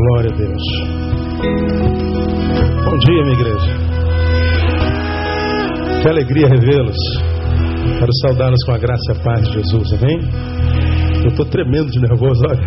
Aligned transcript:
Glória 0.00 0.30
a 0.32 0.36
Deus. 0.36 0.62
Bom 2.84 2.98
dia, 2.98 3.22
minha 3.22 3.34
igreja. 3.34 3.72
Que 6.00 6.08
alegria 6.08 6.48
revê-los. 6.48 6.96
Quero 7.98 8.12
saudá-los 8.22 8.64
com 8.64 8.72
a 8.72 8.78
graça 8.78 9.12
e 9.12 9.12
a 9.12 9.22
paz 9.22 9.46
de 9.46 9.52
Jesus, 9.54 9.92
amém? 9.92 10.18
Eu 11.22 11.28
estou 11.28 11.44
tremendo 11.44 11.90
de 11.90 12.00
nervoso, 12.00 12.40
olha. 12.48 12.66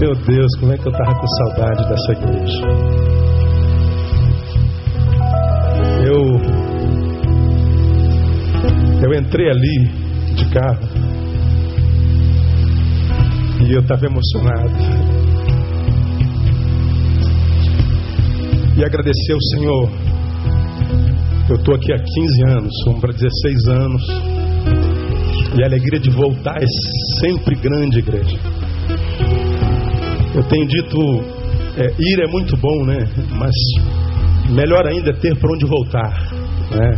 Meu 0.00 0.14
Deus, 0.14 0.48
como 0.60 0.72
é 0.72 0.78
que 0.78 0.86
eu 0.86 0.92
estava 0.92 1.14
com 1.14 1.26
saudade 1.26 1.88
dessa 1.90 2.12
igreja. 2.12 2.62
Eu. 6.06 6.22
Eu 9.02 9.20
entrei 9.20 9.50
ali 9.50 9.88
de 10.34 10.48
carro 10.50 10.88
e 13.60 13.72
eu 13.74 13.80
estava 13.80 14.06
emocionado. 14.06 15.17
E 18.78 18.84
agradecer 18.84 19.32
ao 19.32 19.42
Senhor. 19.42 19.90
Eu 21.50 21.56
estou 21.56 21.74
aqui 21.74 21.92
há 21.92 21.98
15 21.98 22.42
anos, 22.44 22.72
vamos 22.84 23.00
para 23.00 23.12
16 23.12 23.68
anos. 23.70 24.02
E 25.58 25.62
a 25.64 25.66
alegria 25.66 25.98
de 25.98 26.10
voltar 26.10 26.54
é 26.62 26.66
sempre 27.18 27.56
grande, 27.56 27.98
igreja. 27.98 28.38
Eu 30.32 30.44
tenho 30.44 30.64
dito, 30.68 30.96
é, 31.76 31.86
ir 31.98 32.20
é 32.22 32.30
muito 32.30 32.56
bom, 32.56 32.84
né? 32.84 32.98
Mas 33.32 33.52
melhor 34.48 34.86
ainda 34.86 35.10
é 35.10 35.14
ter 35.14 35.36
para 35.36 35.52
onde 35.52 35.66
voltar. 35.66 36.12
Né? 36.70 36.92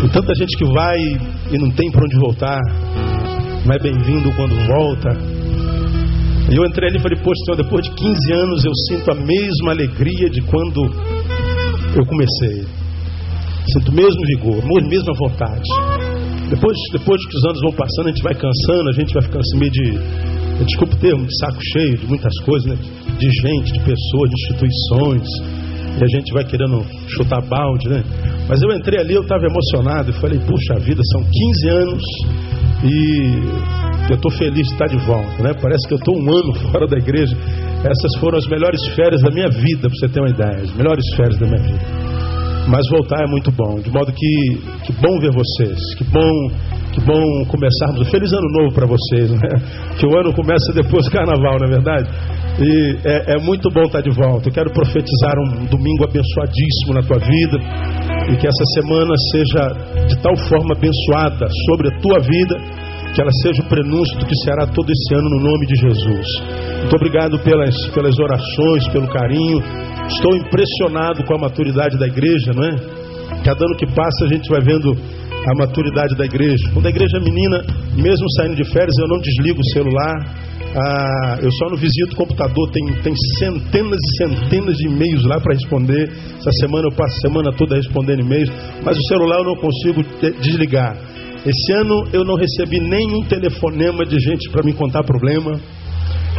Tem 0.00 0.08
tanta 0.08 0.34
gente 0.34 0.56
que 0.56 0.72
vai 0.72 0.96
e 1.50 1.58
não 1.58 1.70
tem 1.72 1.90
para 1.90 2.02
onde 2.02 2.18
voltar, 2.18 2.60
não 3.66 3.74
é 3.74 3.78
bem-vindo 3.78 4.34
quando 4.36 4.54
volta. 4.66 5.41
E 6.52 6.54
eu 6.54 6.66
entrei 6.66 6.90
ali 6.90 6.98
e 6.98 7.00
falei, 7.00 7.16
poxa, 7.16 7.40
Senhor, 7.46 7.56
depois 7.56 7.82
de 7.82 7.90
15 7.96 8.32
anos 8.34 8.62
eu 8.62 8.74
sinto 8.86 9.10
a 9.10 9.14
mesma 9.14 9.70
alegria 9.72 10.28
de 10.28 10.42
quando 10.42 10.84
eu 11.96 12.04
comecei. 12.04 12.68
Sinto 13.72 13.88
o 13.88 13.94
mesmo 13.94 14.20
vigor, 14.26 14.60
a 14.60 14.86
mesma 14.86 15.14
vontade. 15.16 15.64
Depois, 16.50 16.76
depois 16.92 17.24
que 17.24 17.36
os 17.38 17.44
anos 17.46 17.60
vão 17.62 17.72
passando, 17.72 18.08
a 18.08 18.10
gente 18.10 18.22
vai 18.22 18.34
cansando, 18.34 18.88
a 18.90 18.92
gente 18.92 19.14
vai 19.14 19.22
ficando 19.22 19.40
assim 19.40 19.58
meio 19.58 19.72
de, 19.72 20.64
desculpa 20.66 20.94
o 20.94 20.98
termo, 20.98 21.24
de 21.24 21.38
saco 21.38 21.58
cheio 21.72 21.96
de 21.96 22.06
muitas 22.06 22.38
coisas, 22.44 22.68
né? 22.68 22.76
De 23.18 23.30
gente, 23.30 23.72
de 23.72 23.80
pessoas, 23.80 24.28
de 24.28 24.36
instituições. 24.42 25.28
E 25.98 26.04
a 26.04 26.08
gente 26.08 26.34
vai 26.34 26.44
querendo 26.44 26.84
chutar 27.08 27.40
balde, 27.48 27.88
né? 27.88 28.04
Mas 28.46 28.60
eu 28.60 28.70
entrei 28.76 29.00
ali, 29.00 29.14
eu 29.14 29.22
estava 29.22 29.46
emocionado 29.46 30.10
e 30.10 30.12
falei, 30.20 30.38
puxa 30.40 30.74
vida, 30.80 31.00
são 31.12 31.22
15 31.24 31.68
anos 31.70 32.02
e 32.84 33.81
eu 34.10 34.16
estou 34.16 34.30
feliz 34.32 34.66
de 34.66 34.72
estar 34.72 34.86
de 34.86 34.98
volta, 35.06 35.42
né? 35.42 35.52
Parece 35.60 35.86
que 35.86 35.94
eu 35.94 35.98
estou 35.98 36.14
um 36.16 36.30
ano 36.30 36.54
fora 36.70 36.86
da 36.86 36.96
igreja. 36.96 37.36
Essas 37.80 38.20
foram 38.20 38.38
as 38.38 38.46
melhores 38.46 38.80
férias 38.94 39.22
da 39.22 39.30
minha 39.30 39.48
vida, 39.48 39.88
para 39.88 39.98
você 39.98 40.08
ter 40.08 40.20
uma 40.20 40.30
ideia, 40.30 40.62
as 40.62 40.74
melhores 40.74 41.04
férias 41.16 41.38
da 41.38 41.46
minha 41.46 41.62
vida. 41.62 42.12
Mas 42.68 42.88
voltar 42.88 43.24
é 43.24 43.26
muito 43.26 43.50
bom, 43.50 43.80
de 43.80 43.90
modo 43.90 44.12
que 44.12 44.58
que 44.84 44.92
bom 44.92 45.18
ver 45.18 45.32
vocês, 45.32 45.78
que 45.96 46.04
bom 46.04 46.50
que 46.92 47.00
bom 47.00 47.44
começarmos. 47.48 48.08
Feliz 48.10 48.32
ano 48.32 48.48
novo 48.52 48.74
para 48.74 48.86
vocês, 48.86 49.30
né? 49.30 49.48
Que 49.98 50.06
o 50.06 50.18
ano 50.18 50.32
começa 50.32 50.72
depois 50.74 51.04
do 51.06 51.10
carnaval, 51.10 51.58
não 51.58 51.68
é 51.68 51.70
verdade? 51.70 52.08
E 52.60 52.98
é, 53.04 53.34
é, 53.34 53.38
muito 53.42 53.70
bom 53.70 53.82
estar 53.82 54.02
de 54.02 54.10
volta. 54.10 54.48
Eu 54.48 54.52
quero 54.52 54.70
profetizar 54.72 55.32
um 55.38 55.64
domingo 55.66 56.04
abençoadíssimo 56.04 56.94
na 56.94 57.02
tua 57.02 57.18
vida 57.18 57.58
e 58.30 58.36
que 58.36 58.46
essa 58.46 58.64
semana 58.74 59.14
seja 59.32 60.06
de 60.06 60.16
tal 60.22 60.36
forma 60.48 60.74
abençoada 60.76 61.46
sobre 61.66 61.88
a 61.88 61.98
tua 61.98 62.18
vida 62.20 62.56
que 63.14 63.20
ela 63.20 63.30
seja 63.42 63.62
o 63.62 63.68
prenúncio 63.68 64.18
do 64.18 64.26
que 64.26 64.34
será 64.44 64.66
todo 64.66 64.90
esse 64.90 65.14
ano 65.14 65.28
no 65.28 65.40
nome 65.40 65.66
de 65.66 65.76
Jesus. 65.76 66.26
Muito 66.80 66.96
obrigado 66.96 67.38
pelas, 67.40 67.76
pelas 67.88 68.18
orações, 68.18 68.88
pelo 68.88 69.08
carinho. 69.08 69.58
Estou 70.08 70.34
impressionado 70.36 71.22
com 71.24 71.34
a 71.34 71.38
maturidade 71.38 71.98
da 71.98 72.06
igreja, 72.06 72.52
não 72.54 72.64
é? 72.64 73.02
Cada 73.44 73.64
ano 73.64 73.76
que 73.76 73.86
passa 73.86 74.24
a 74.24 74.28
gente 74.28 74.48
vai 74.48 74.60
vendo 74.60 74.96
a 75.46 75.54
maturidade 75.58 76.16
da 76.16 76.24
igreja. 76.24 76.70
Quando 76.72 76.86
a 76.86 76.90
igreja 76.90 77.18
é 77.18 77.20
menina, 77.20 77.64
mesmo 77.96 78.30
saindo 78.36 78.56
de 78.56 78.64
férias, 78.72 78.96
eu 78.98 79.08
não 79.08 79.18
desligo 79.20 79.60
o 79.60 79.70
celular. 79.72 80.52
Ah, 80.74 81.38
eu 81.42 81.50
só 81.52 81.68
não 81.68 81.76
visito 81.76 82.14
o 82.14 82.16
computador, 82.16 82.70
tem, 82.70 82.86
tem 83.02 83.14
centenas 83.38 83.98
e 84.00 84.16
centenas 84.16 84.74
de 84.76 84.86
e-mails 84.86 85.22
lá 85.24 85.38
para 85.38 85.52
responder. 85.52 86.10
Essa 86.38 86.50
semana 86.60 86.88
eu 86.88 86.96
passo 86.96 87.14
a 87.18 87.28
semana 87.28 87.52
toda 87.52 87.76
respondendo 87.76 88.20
e-mails, 88.20 88.50
mas 88.82 88.96
o 88.96 89.02
celular 89.02 89.38
eu 89.40 89.44
não 89.44 89.56
consigo 89.56 90.02
desligar. 90.40 90.96
Esse 91.44 91.72
ano 91.72 92.04
eu 92.12 92.24
não 92.24 92.36
recebi 92.36 92.78
nenhum 92.78 93.24
telefonema 93.24 94.04
de 94.04 94.18
gente 94.20 94.48
para 94.50 94.62
me 94.62 94.72
contar 94.72 95.02
problema. 95.02 95.60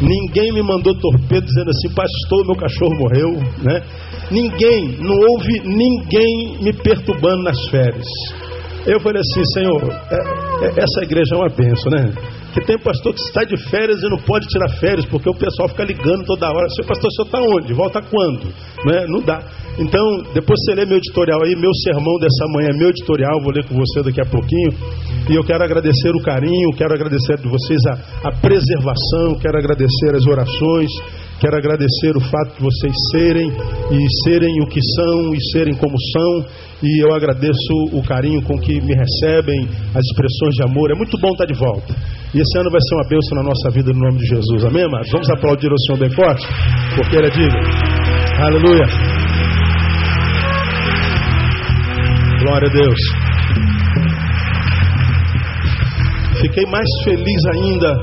Ninguém 0.02 0.52
me 0.53 0.64
mandou 0.64 0.96
torpedo 0.96 1.46
dizendo 1.46 1.69
assim, 1.69 1.94
pastor, 1.94 2.46
meu 2.46 2.56
cachorro 2.56 2.96
morreu, 2.96 3.31
né? 3.62 3.84
Ninguém, 4.31 4.97
não 5.00 5.16
houve 5.16 5.59
ninguém 5.66 6.58
me 6.62 6.74
perturbando 6.74 7.44
nas 7.44 7.69
férias. 7.69 8.08
Eu 8.86 9.00
falei 9.00 9.22
assim, 9.22 9.44
Senhor, 9.53 9.81
é, 9.84 10.66
é, 10.66 10.84
essa 10.84 11.03
igreja 11.03 11.36
é 11.36 11.38
uma 11.38 11.50
benção, 11.50 11.92
né? 11.92 12.13
Que 12.53 12.62
tem 12.62 12.78
pastor 12.78 13.14
que 13.16 13.19
está 13.19 13.44
de 13.44 13.58
férias 13.69 13.97
e 14.03 14.09
não 14.09 14.19
pode 14.19 14.46
tirar 14.47 14.69
férias, 14.78 15.06
porque 15.08 15.28
o 15.28 15.34
pessoal 15.34 15.68
fica 15.69 15.84
ligando 15.84 16.24
toda 16.24 16.47
hora. 16.47 16.69
Seu 16.69 16.86
pastor, 16.86 17.09
o 17.09 17.14
senhor 17.14 17.25
está 17.25 17.41
onde? 17.41 17.74
Volta 17.74 18.00
quando? 18.00 18.53
Não, 18.86 18.94
é? 18.94 19.08
não 19.08 19.22
dá. 19.22 19.41
Então, 19.80 20.03
depois 20.36 20.59
você 20.62 20.75
lê 20.75 20.86
meu 20.86 20.97
editorial 20.97 21.42
aí, 21.44 21.56
meu 21.56 21.74
sermão 21.84 22.19
dessa 22.19 22.46
manhã, 22.53 22.69
meu 22.78 22.90
editorial, 22.90 23.42
vou 23.42 23.52
ler 23.52 23.66
com 23.66 23.74
você 23.74 24.03
daqui 24.03 24.22
a 24.22 24.25
pouquinho. 24.25 24.72
E 25.30 25.34
eu 25.34 25.44
quero 25.44 25.63
agradecer 25.63 26.12
o 26.12 26.22
carinho, 26.22 26.69
quero 26.78 26.94
agradecer 26.94 27.38
de 27.38 27.47
vocês 27.47 27.80
a, 27.88 28.30
a 28.30 28.31
preservação, 28.40 29.34
quero 29.42 29.58
agradecer 29.58 30.13
as 30.13 30.25
orações, 30.28 30.92
quero 31.40 31.58
agradecer 31.58 32.16
o 32.16 32.22
fato 32.22 32.56
de 32.56 32.62
vocês 32.62 32.94
serem 33.12 33.50
e 33.50 34.24
serem 34.24 34.62
o 34.62 34.68
que 34.68 34.80
são 34.96 35.34
e 35.34 35.42
serem 35.53 35.74
como 35.74 35.96
são. 36.12 36.46
E 36.84 37.03
eu 37.03 37.16
agradeço 37.16 37.74
o 37.94 38.03
carinho 38.03 38.44
com 38.44 38.59
que 38.59 38.80
me 38.81 38.94
recebem, 38.94 39.68
as 39.96 40.06
expressões 40.06 40.56
de 40.56 40.63
amor. 40.66 40.92
É 40.92 40.96
muito 40.96 41.18
bom 41.18 41.31
estar 41.31 41.46
de 41.46 41.58
volta. 41.58 41.96
E 42.33 42.39
esse 42.41 42.59
ano 42.59 42.71
vai 42.71 42.81
ser 42.81 42.95
uma 42.95 43.07
bênção 43.07 43.38
na 43.38 43.44
nossa 43.44 43.69
vida 43.69 43.94
no 43.94 43.99
nome 43.99 44.17
de 44.17 44.25
Jesus. 44.25 44.66
Amém, 44.66 44.83
amados? 44.83 45.07
Vamos 45.11 45.29
aplaudir 45.29 45.71
o 45.71 45.77
Senhor 45.85 45.99
bem 45.99 46.09
forte, 46.09 46.47
porque 46.95 47.16
Ele 47.16 47.27
é 47.27 47.29
digno. 47.29 47.59
Aleluia. 48.39 48.85
Glória 52.41 52.67
a 52.67 52.73
Deus. 52.73 52.99
Fiquei 56.41 56.66
mais 56.66 56.89
feliz 57.03 57.45
ainda 57.53 57.95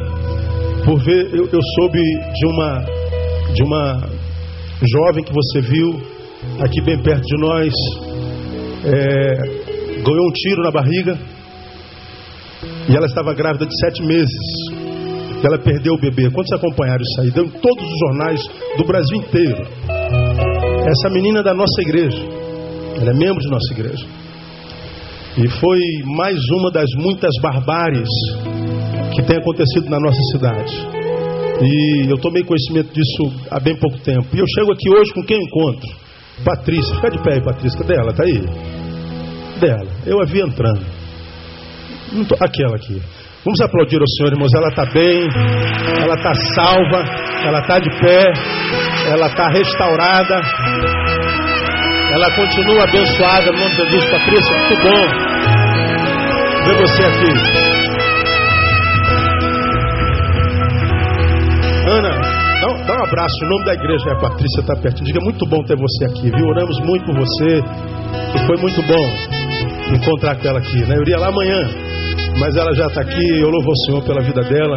por 0.85 1.01
ver, 1.01 1.35
eu, 1.35 1.49
eu 1.53 1.61
soube 1.81 1.99
de 1.99 2.47
uma 2.47 2.85
de 3.53 3.63
uma 3.65 4.01
jovem 4.81 5.25
que 5.25 5.33
você 5.33 5.61
viu 5.61 6.01
aqui 6.61 6.81
bem 6.83 7.03
perto 7.03 7.23
de 7.23 7.37
nós, 7.37 7.75
é, 8.85 9.35
ganhou 10.05 10.29
um 10.29 10.33
tiro 10.33 10.63
na 10.63 10.71
barriga 10.71 11.19
e 12.89 12.97
ela 12.97 13.07
estava 13.07 13.35
grávida 13.35 13.67
de 13.67 13.75
sete 13.81 14.03
meses. 14.03 14.91
Ela 15.43 15.59
perdeu 15.59 15.95
o 15.95 16.01
bebê. 16.01 16.31
Quantos 16.31 16.53
acompanharam 16.53 17.03
isso 17.03 17.21
aí? 17.21 17.31
Deu 17.31 17.45
em 17.45 17.51
todos 17.51 17.85
os 17.85 17.99
jornais 17.99 18.41
do 18.77 18.85
Brasil 18.85 19.17
inteiro. 19.17 19.67
Essa 20.87 21.09
menina 21.11 21.41
é 21.41 21.43
da 21.43 21.55
nossa 21.55 21.81
igreja. 21.81 22.23
Ela 23.01 23.11
é 23.11 23.15
membro 23.15 23.41
de 23.41 23.49
nossa 23.49 23.73
igreja. 23.73 24.07
E 25.39 25.49
foi 25.49 25.81
mais 26.17 26.39
uma 26.51 26.71
das 26.71 26.91
muitas 26.99 27.31
barbáries 27.41 28.09
que 29.15 29.23
tem 29.23 29.39
acontecido 29.39 29.89
na 29.89 29.99
nossa 29.99 30.21
cidade. 30.33 30.75
E 31.63 32.11
eu 32.11 32.19
tomei 32.19 32.43
conhecimento 32.43 32.93
disso 32.93 33.33
há 33.51 33.61
bem 33.61 33.77
pouco 33.77 33.99
tempo. 33.99 34.27
E 34.35 34.39
eu 34.39 34.47
chego 34.47 34.73
aqui 34.73 34.91
hoje 34.91 35.13
com 35.15 35.23
quem 35.23 35.39
encontro? 35.43 35.89
Patrícia. 36.45 36.95
Fica 36.97 37.11
de 37.11 37.23
pé 37.23 37.35
aí, 37.35 37.43
Patrícia. 37.43 37.79
Cadê 37.79 37.95
ela? 37.95 38.13
Tá 38.13 38.25
aí? 38.25 38.41
Dela. 39.61 39.91
Eu 40.05 40.21
a 40.21 40.25
vi 40.25 40.41
entrando. 40.41 41.00
Tô... 42.29 42.35
Aquela 42.45 42.77
aqui. 42.77 43.01
Vamos 43.45 43.61
aplaudir 43.61 43.99
ao 44.01 44.07
Senhor, 44.09 44.33
irmãos. 44.33 44.53
Ela 44.55 44.69
está 44.69 44.85
bem, 44.87 45.29
ela 46.03 46.15
está 46.15 46.35
salva, 46.55 47.05
ela 47.45 47.61
está 47.61 47.79
de 47.79 47.91
pé, 48.01 48.33
ela 49.13 49.27
está 49.27 49.49
restaurada. 49.49 50.41
Ela 52.13 52.31
continua 52.33 52.83
abençoada 52.85 53.53
no 53.53 53.59
nome 53.59 53.71
de 53.71 53.77
Jesus. 53.77 54.11
Patrícia, 54.11 54.59
muito 54.59 54.83
bom 54.83 55.31
ver 56.67 56.77
você 56.77 57.03
aqui. 57.05 57.31
Ana, 61.89 62.11
dá, 62.61 62.85
dá 62.87 62.95
um 62.95 63.05
abraço 63.05 63.45
em 63.45 63.49
nome 63.49 63.65
da 63.65 63.75
igreja. 63.75 64.13
A 64.13 64.21
Patrícia 64.21 64.61
está 64.61 64.77
perto. 64.77 65.05
Diga, 65.05 65.21
muito 65.23 65.47
bom 65.47 65.63
ter 65.63 65.77
você 65.77 66.05
aqui, 66.07 66.31
viu? 66.31 66.47
Oramos 66.47 66.79
muito 66.81 67.07
por 67.07 67.15
você. 67.15 67.63
E 68.35 68.47
foi 68.47 68.57
muito 68.57 68.83
bom 68.83 69.41
encontrar 69.95 70.37
com 70.37 70.49
ela 70.49 70.59
aqui. 70.59 70.85
Né? 70.87 70.97
Eu 70.97 71.03
iria 71.03 71.19
lá 71.19 71.29
amanhã, 71.29 71.69
mas 72.39 72.57
ela 72.57 72.75
já 72.75 72.87
está 72.87 73.01
aqui. 73.03 73.41
Eu 73.41 73.51
louvo 73.51 73.71
o 73.71 73.77
Senhor 73.87 74.03
pela 74.05 74.23
vida 74.23 74.43
dela. 74.43 74.77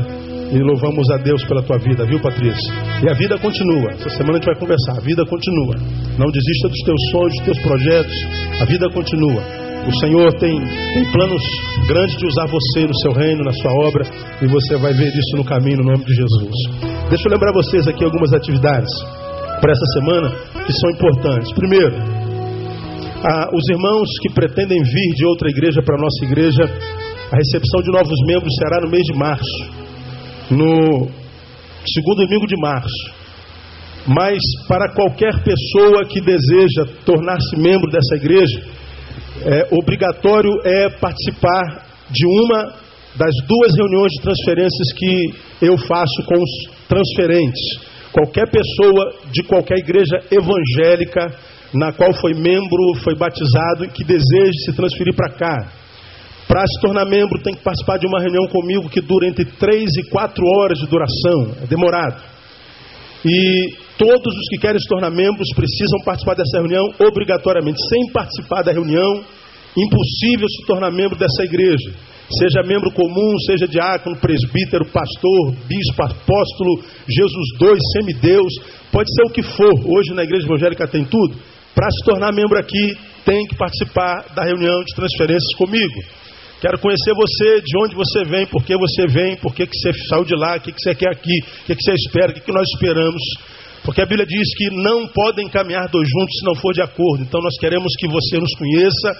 E 0.54 0.60
louvamos 0.60 1.10
a 1.10 1.18
Deus 1.18 1.44
pela 1.46 1.64
tua 1.64 1.80
vida, 1.80 2.06
viu, 2.06 2.20
Patrícia? 2.22 2.74
E 3.02 3.10
a 3.10 3.14
vida 3.16 3.40
continua. 3.40 3.90
Essa 3.90 4.10
semana 4.10 4.34
a 4.34 4.36
gente 4.36 4.46
vai 4.46 4.60
conversar. 4.60 4.98
A 4.98 5.02
vida 5.02 5.26
continua. 5.26 5.76
Não 6.20 6.30
desista 6.30 6.70
dos 6.70 6.80
teus 6.86 7.02
sonhos, 7.10 7.34
dos 7.34 7.46
teus 7.46 7.60
projetos. 7.60 8.14
A 8.62 8.66
vida 8.66 8.88
continua. 8.94 9.42
O 9.88 10.00
Senhor 10.00 10.32
tem, 10.40 10.54
tem 10.94 11.12
planos 11.12 11.42
grandes 11.88 12.16
de 12.18 12.26
usar 12.28 12.46
você 12.46 12.88
no 12.88 12.96
seu 13.02 13.12
reino, 13.14 13.44
na 13.44 13.52
sua 13.52 13.74
obra, 13.84 14.06
e 14.42 14.48
você 14.48 14.78
vai 14.78 14.94
ver 14.94 15.10
isso 15.10 15.36
no 15.36 15.44
caminho, 15.44 15.78
no 15.78 15.92
nome 15.92 16.06
de 16.06 16.14
Jesus. 16.14 16.56
Deixa 17.10 17.28
eu 17.28 17.32
lembrar 17.32 17.52
vocês 17.52 17.88
aqui 17.88 18.04
algumas 18.04 18.32
atividades 18.32 18.90
para 19.60 19.72
essa 19.72 19.86
semana 20.00 20.30
que 20.66 20.74
são 20.74 20.90
importantes. 20.92 21.52
Primeiro, 21.54 21.96
ah, 23.26 23.48
os 23.54 23.70
irmãos 23.70 24.08
que 24.22 24.34
pretendem 24.34 24.82
vir 24.84 25.16
de 25.16 25.26
outra 25.26 25.50
igreja 25.50 25.82
para 25.82 25.96
a 25.96 26.02
nossa 26.02 26.26
igreja, 26.26 26.64
a 27.34 27.36
recepção 27.36 27.82
de 27.82 27.92
novos 27.92 28.20
membros 28.28 28.54
será 28.60 28.80
no 28.82 28.92
mês 28.92 29.02
de 29.06 29.18
março, 29.18 29.66
no 30.52 31.10
segundo 31.84 32.28
domingo 32.28 32.46
de 32.46 32.56
março. 32.62 33.24
Mas 34.06 34.38
para 34.68 34.94
qualquer 34.94 35.34
pessoa 35.44 36.06
que 36.06 36.22
deseja 36.22 36.86
tornar-se 37.04 37.58
membro 37.58 37.90
dessa 37.90 38.18
igreja, 38.18 38.62
é, 39.46 39.68
obrigatório 39.72 40.52
é 40.64 40.90
participar 41.00 41.88
de 42.12 42.24
uma 42.28 42.76
das 43.16 43.34
duas 43.48 43.76
reuniões 43.78 44.12
de 44.12 44.22
transferências 44.22 44.94
que 44.96 45.66
eu 45.66 45.76
faço 45.88 46.24
com 46.28 46.36
os 46.36 46.88
transferentes. 46.88 47.62
Qualquer 48.12 48.48
pessoa 48.52 49.16
de 49.32 49.42
qualquer 49.42 49.80
igreja 49.80 50.20
evangélica 50.30 51.34
na 51.74 51.92
qual 51.92 52.14
foi 52.14 52.36
membro, 52.36 52.94
foi 53.04 53.16
batizado 53.16 53.86
e 53.86 53.88
que 53.88 54.04
deseje 54.04 54.66
se 54.66 54.74
transferir 54.74 55.16
para 55.16 55.32
cá. 55.32 55.83
Para 56.48 56.66
se 56.68 56.82
tornar 56.82 57.06
membro, 57.06 57.42
tem 57.42 57.54
que 57.54 57.64
participar 57.64 57.98
de 57.98 58.08
uma 58.08 58.20
reunião 58.20 58.48
comigo 58.48 58.90
que 58.90 59.02
dura 59.02 59.28
entre 59.28 59.46
3 59.46 59.90
e 59.98 60.10
4 60.10 60.44
horas 60.58 60.78
de 60.78 60.88
duração, 60.88 61.56
é 61.64 61.68
demorado. 61.68 62.22
E 63.26 63.76
todos 63.98 64.36
os 64.36 64.50
que 64.50 64.58
querem 64.58 64.80
se 64.80 64.88
tornar 64.88 65.10
membros 65.10 65.48
precisam 65.56 66.02
participar 66.04 66.36
dessa 66.36 66.58
reunião 66.58 66.84
obrigatoriamente. 67.00 67.80
Sem 67.88 68.12
participar 68.12 68.62
da 68.62 68.74
reunião, 68.74 69.24
impossível 69.78 70.48
se 70.50 70.66
tornar 70.68 70.92
membro 70.92 71.18
dessa 71.18 71.44
igreja. 71.44 71.94
Seja 72.40 72.64
membro 72.64 72.92
comum, 72.92 73.38
seja 73.46 73.68
diácono, 73.68 74.18
presbítero, 74.18 74.86
pastor, 74.86 75.52
bispo, 75.68 76.04
apóstolo, 76.04 76.84
Jesus 77.08 77.58
dois, 77.60 77.80
semideus, 77.94 78.54
pode 78.92 79.14
ser 79.14 79.24
o 79.24 79.30
que 79.30 79.44
for. 79.44 79.74
Hoje 79.86 80.14
na 80.14 80.24
igreja 80.24 80.46
evangélica 80.46 80.88
tem 80.88 81.06
tudo. 81.06 81.36
Para 81.76 81.90
se 81.92 82.06
tornar 82.06 82.34
membro 82.34 82.58
aqui, 82.58 82.98
tem 83.26 83.46
que 83.48 83.56
participar 83.56 84.26
da 84.36 84.44
reunião 84.44 84.84
de 84.84 84.96
transferências 84.96 85.56
comigo. 85.58 86.04
Quero 86.64 86.80
conhecer 86.80 87.12
você, 87.14 87.60
de 87.60 87.78
onde 87.78 87.94
você 87.94 88.24
vem, 88.24 88.48
por 88.48 88.64
que 88.64 88.74
você 88.78 89.06
vem, 89.06 89.36
por 89.36 89.54
que, 89.54 89.68
que 89.68 89.78
você 89.78 89.92
saiu 90.08 90.24
de 90.24 90.34
lá, 90.34 90.56
o 90.56 90.62
que, 90.62 90.72
que 90.72 90.80
você 90.80 90.96
quer 90.96 91.12
aqui, 91.12 91.40
o 91.44 91.66
que, 91.66 91.76
que 91.76 91.84
você 91.84 91.92
espera, 91.92 92.32
o 92.32 92.34
que, 92.34 92.40
que 92.40 92.54
nós 92.54 92.66
esperamos. 92.74 93.22
Porque 93.84 94.00
a 94.00 94.06
Bíblia 94.06 94.26
diz 94.26 94.48
que 94.56 94.70
não 94.72 95.06
podem 95.10 95.50
caminhar 95.50 95.90
dois 95.90 96.08
juntos 96.08 96.40
se 96.40 96.46
não 96.46 96.56
for 96.56 96.72
de 96.72 96.82
acordo. 96.82 97.22
Então 97.22 97.42
nós 97.42 97.60
queremos 97.60 97.92
que 98.00 98.08
você 98.08 98.40
nos 98.40 98.56
conheça, 98.56 99.12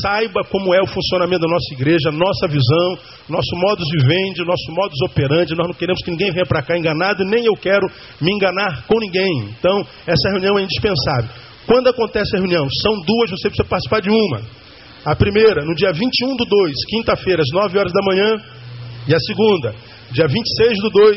saiba 0.00 0.44
como 0.44 0.72
é 0.72 0.80
o 0.80 0.86
funcionamento 0.86 1.40
da 1.40 1.48
nossa 1.48 1.74
igreja, 1.74 2.12
nossa 2.12 2.46
visão, 2.46 2.98
nosso 3.28 3.56
modus 3.56 3.88
vivendi, 3.90 4.44
nosso 4.46 4.70
modus 4.70 5.02
operandi. 5.10 5.56
Nós 5.56 5.66
não 5.66 5.74
queremos 5.74 6.00
que 6.04 6.12
ninguém 6.12 6.30
venha 6.30 6.46
para 6.46 6.62
cá 6.62 6.78
enganado, 6.78 7.24
nem 7.24 7.46
eu 7.46 7.54
quero 7.54 7.84
me 8.20 8.30
enganar 8.30 8.86
com 8.86 9.00
ninguém. 9.00 9.50
Então 9.58 9.84
essa 10.06 10.30
reunião 10.30 10.56
é 10.56 10.62
indispensável. 10.62 11.30
Quando 11.66 11.88
acontece 11.88 12.36
a 12.36 12.38
reunião? 12.38 12.64
São 12.80 12.92
duas, 13.02 13.30
você 13.30 13.48
precisa 13.48 13.68
participar 13.68 13.98
de 13.98 14.08
uma. 14.08 14.65
A 15.06 15.14
primeira, 15.14 15.64
no 15.64 15.72
dia 15.76 15.92
21 15.92 16.34
do 16.34 16.44
2, 16.44 16.74
quinta-feira, 16.88 17.40
às 17.40 17.48
9 17.54 17.78
horas 17.78 17.92
da 17.92 18.00
manhã. 18.02 18.42
E 19.06 19.14
a 19.14 19.18
segunda, 19.20 19.72
dia 20.10 20.26
26 20.26 20.78
do 20.82 20.90
2, 20.90 21.16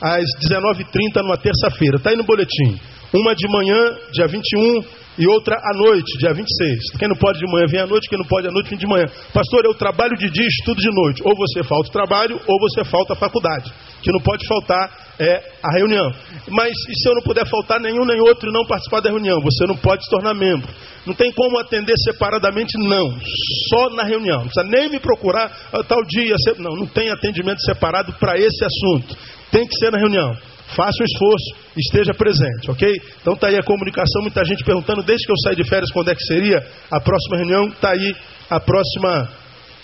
às 0.00 0.24
19h30, 0.48 1.22
numa 1.24 1.36
terça-feira. 1.36 1.96
Está 1.96 2.10
aí 2.10 2.16
no 2.16 2.22
boletim. 2.22 2.78
Uma 3.12 3.34
de 3.34 3.48
manhã, 3.48 3.98
dia 4.12 4.28
21, 4.28 4.80
e 5.18 5.26
outra 5.26 5.56
à 5.56 5.76
noite, 5.76 6.18
dia 6.18 6.32
26. 6.32 6.98
Quem 6.98 7.08
não 7.08 7.16
pode 7.16 7.38
de 7.38 7.50
manhã 7.50 7.66
vem 7.66 7.80
à 7.80 7.86
noite, 7.86 8.08
quem 8.08 8.18
não 8.18 8.26
pode 8.26 8.46
à 8.46 8.50
noite 8.50 8.68
vem 8.68 8.78
de 8.78 8.86
manhã. 8.86 9.04
Pastor, 9.32 9.64
eu 9.64 9.74
trabalho 9.74 10.16
de 10.16 10.30
dia, 10.30 10.46
estudo 10.46 10.80
de 10.80 10.90
noite. 10.90 11.22
Ou 11.24 11.32
você 11.34 11.62
falta 11.64 11.88
o 11.88 11.92
trabalho, 11.92 12.40
ou 12.46 12.60
você 12.60 12.84
falta 12.84 13.14
a 13.14 13.16
faculdade. 13.16 13.72
Que 14.02 14.12
não 14.12 14.20
pode 14.20 14.46
faltar 14.46 15.06
é 15.18 15.42
a 15.62 15.72
reunião. 15.72 16.12
Mas 16.50 16.72
e 16.72 17.02
se 17.02 17.08
eu 17.08 17.14
não 17.14 17.22
puder 17.22 17.46
faltar 17.46 17.80
nenhum 17.80 18.04
nem 18.04 18.20
outro 18.20 18.50
e 18.50 18.52
não 18.52 18.66
participar 18.66 19.00
da 19.00 19.10
reunião? 19.10 19.40
Você 19.40 19.66
não 19.66 19.76
pode 19.76 20.04
se 20.04 20.10
tornar 20.10 20.34
membro. 20.34 20.68
Não 21.06 21.14
tem 21.14 21.32
como 21.32 21.58
atender 21.58 21.94
separadamente, 22.04 22.76
não. 22.78 23.18
Só 23.70 23.90
na 23.90 24.04
reunião. 24.04 24.38
Não 24.38 24.48
precisa 24.48 24.66
nem 24.68 24.90
me 24.90 25.00
procurar 25.00 25.50
ah, 25.72 25.82
tal 25.82 26.02
dia. 26.04 26.34
Não, 26.58 26.76
não 26.76 26.86
tem 26.86 27.10
atendimento 27.10 27.62
separado 27.62 28.12
para 28.14 28.36
esse 28.38 28.64
assunto. 28.64 29.16
Tem 29.50 29.66
que 29.66 29.76
ser 29.78 29.90
na 29.90 29.98
reunião. 29.98 30.36
Faça 30.74 31.00
um 31.00 31.04
esforço, 31.04 31.70
esteja 31.76 32.12
presente, 32.12 32.70
ok? 32.70 33.00
Então 33.20 33.34
está 33.34 33.48
aí 33.48 33.56
a 33.56 33.62
comunicação, 33.62 34.22
muita 34.22 34.44
gente 34.44 34.64
perguntando 34.64 35.02
desde 35.02 35.24
que 35.24 35.32
eu 35.32 35.36
saí 35.44 35.56
de 35.56 35.68
férias 35.68 35.90
quando 35.92 36.10
é 36.10 36.14
que 36.14 36.24
seria 36.24 36.58
a 36.90 37.00
próxima 37.00 37.36
reunião. 37.36 37.68
Está 37.68 37.90
aí 37.92 38.14
a 38.50 38.58
próxima 38.58 39.28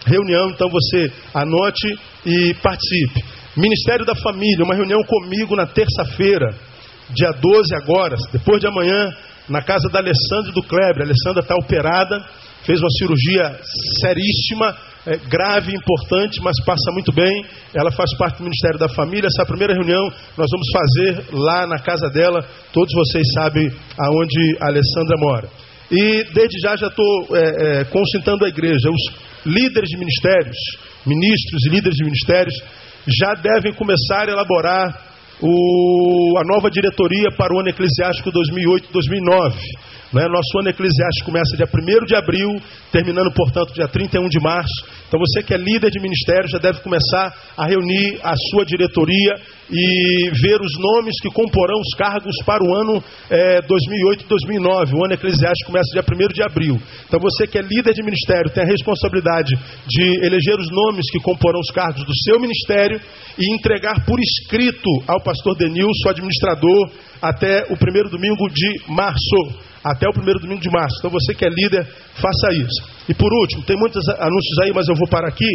reunião, 0.04 0.50
então 0.50 0.68
você 0.68 1.12
anote 1.32 1.98
e 2.26 2.54
participe. 2.62 3.24
Ministério 3.56 4.04
da 4.04 4.14
Família, 4.16 4.64
uma 4.64 4.74
reunião 4.74 5.00
comigo 5.04 5.54
na 5.54 5.66
terça-feira, 5.66 6.54
dia 7.10 7.30
12 7.32 7.74
agora, 7.76 8.16
depois 8.32 8.60
de 8.60 8.66
amanhã, 8.66 9.10
na 9.48 9.62
casa 9.62 9.88
da 9.90 9.98
Alessandra 9.98 10.50
e 10.50 10.54
do 10.54 10.62
Kleber. 10.62 11.02
A 11.02 11.04
Alessandra 11.04 11.42
está 11.42 11.54
operada, 11.54 12.24
fez 12.64 12.80
uma 12.80 12.90
cirurgia 12.98 13.60
seríssima, 14.00 14.76
é, 15.06 15.16
grave, 15.28 15.74
importante, 15.74 16.40
mas 16.42 16.54
passa 16.64 16.92
muito 16.92 17.12
bem. 17.12 17.44
Ela 17.74 17.90
faz 17.90 18.16
parte 18.16 18.38
do 18.38 18.44
Ministério 18.44 18.78
da 18.78 18.88
Família. 18.88 19.26
Essa 19.26 19.46
primeira 19.46 19.74
reunião 19.74 20.04
nós 20.36 20.48
vamos 20.50 20.68
fazer 20.72 21.24
lá 21.32 21.66
na 21.66 21.78
casa 21.78 22.08
dela. 22.08 22.44
Todos 22.72 22.92
vocês 22.94 23.24
sabem 23.34 23.70
aonde 23.98 24.56
a 24.60 24.68
Alessandra 24.68 25.16
mora. 25.18 25.48
E 25.90 26.24
desde 26.32 26.58
já 26.60 26.76
já 26.76 26.86
estou 26.86 27.36
é, 27.36 27.80
é, 27.80 27.84
consultando 27.84 28.44
a 28.44 28.48
igreja. 28.48 28.88
Os 28.90 29.44
líderes 29.44 29.90
de 29.90 29.98
ministérios, 29.98 30.56
ministros 31.04 31.66
e 31.66 31.68
líderes 31.68 31.96
de 31.96 32.04
ministérios, 32.04 32.54
já 33.06 33.34
devem 33.34 33.74
começar 33.74 34.28
a 34.28 34.32
elaborar 34.32 35.12
o, 35.42 36.38
a 36.38 36.44
nova 36.44 36.70
diretoria 36.70 37.28
para 37.36 37.52
o 37.52 37.58
ano 37.58 37.68
eclesiástico 37.68 38.30
2008-2009. 38.30 39.54
Né? 40.12 40.28
Nosso 40.28 40.58
ano 40.58 40.68
eclesiástico 40.68 41.26
começa 41.26 41.56
dia 41.56 41.66
1 41.66 42.04
de 42.04 42.14
abril, 42.14 42.60
terminando, 42.92 43.32
portanto, 43.32 43.72
dia 43.72 43.88
31 43.88 44.28
de 44.28 44.40
março. 44.40 44.84
Então, 45.08 45.18
você 45.18 45.42
que 45.42 45.54
é 45.54 45.56
líder 45.56 45.90
de 45.90 46.00
ministério 46.00 46.48
já 46.48 46.58
deve 46.58 46.80
começar 46.80 47.34
a 47.56 47.66
reunir 47.66 48.20
a 48.22 48.34
sua 48.50 48.64
diretoria 48.64 49.34
e 49.70 50.30
ver 50.42 50.60
os 50.60 50.72
nomes 50.78 51.14
que 51.20 51.30
comporão 51.30 51.80
os 51.80 51.96
cargos 51.96 52.36
para 52.44 52.62
o 52.62 52.74
ano 52.74 53.02
é, 53.30 53.60
2008-2009. 53.62 54.92
O 54.92 55.04
ano 55.04 55.14
eclesiástico 55.14 55.72
começa 55.72 55.88
dia 55.92 56.04
1 56.04 56.28
de 56.32 56.42
abril. 56.42 56.78
Então, 57.08 57.18
você 57.18 57.46
que 57.46 57.56
é 57.56 57.62
líder 57.62 57.94
de 57.94 58.02
ministério 58.02 58.50
tem 58.50 58.64
a 58.64 58.66
responsabilidade 58.66 59.56
de 59.88 60.26
eleger 60.26 60.58
os 60.58 60.68
nomes 60.70 61.10
que 61.10 61.18
comporão 61.20 61.60
os 61.60 61.70
cargos 61.72 62.04
do 62.04 62.12
seu 62.24 62.38
ministério 62.38 63.00
e 63.38 63.54
entregar 63.54 64.04
por 64.04 64.20
escrito 64.20 64.90
ao 65.06 65.22
pastor 65.22 65.56
Denilson, 65.56 66.10
administrador, 66.10 66.90
até 67.22 67.66
o 67.70 67.76
primeiro 67.76 68.10
domingo 68.10 68.48
de 68.48 68.82
março 68.88 69.71
até 69.82 70.08
o 70.08 70.12
primeiro 70.12 70.38
domingo 70.40 70.60
de 70.60 70.70
março. 70.70 70.96
Então 70.98 71.10
você 71.10 71.34
que 71.34 71.44
é 71.44 71.48
líder, 71.48 71.84
faça 72.14 72.52
isso. 72.52 72.82
E 73.08 73.14
por 73.14 73.32
último, 73.32 73.62
tem 73.64 73.76
muitos 73.76 74.06
anúncios 74.08 74.58
aí, 74.62 74.72
mas 74.74 74.88
eu 74.88 74.94
vou 74.94 75.08
parar 75.08 75.28
aqui. 75.28 75.48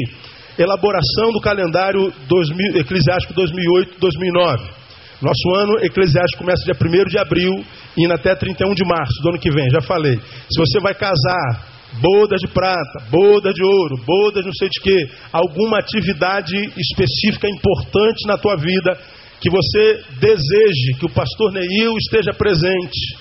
Elaboração 0.57 1.31
do 1.31 1.39
calendário 1.39 2.11
2000, 2.27 2.77
eclesiástico 2.81 3.33
2008-2009. 3.33 4.77
Nosso 5.21 5.55
ano 5.55 5.79
eclesiástico 5.83 6.43
começa 6.43 6.63
dia 6.63 6.75
1 6.75 7.05
de 7.09 7.17
abril 7.17 7.65
e 7.95 8.05
indo 8.05 8.13
até 8.13 8.35
31 8.35 8.73
de 8.75 8.85
março 8.85 9.21
do 9.21 9.29
ano 9.29 9.39
que 9.39 9.49
vem, 9.49 9.69
já 9.69 9.81
falei. 9.81 10.15
Se 10.15 10.59
você 10.59 10.79
vai 10.79 10.93
casar, 10.93 11.65
bodas 11.99 12.39
de 12.39 12.47
prata, 12.47 13.03
bodas 13.09 13.53
de 13.53 13.63
ouro, 13.63 13.97
bodas 14.05 14.45
não 14.45 14.53
sei 14.53 14.69
de 14.69 14.79
quê, 14.79 15.09
alguma 15.31 15.79
atividade 15.79 16.55
específica 16.77 17.49
importante 17.49 18.27
na 18.27 18.37
tua 18.37 18.55
vida 18.57 18.97
que 19.39 19.49
você 19.49 20.03
deseje 20.19 20.93
que 20.99 21.05
o 21.05 21.13
pastor 21.13 21.51
Neil 21.51 21.95
esteja 21.97 22.33
presente 22.33 23.17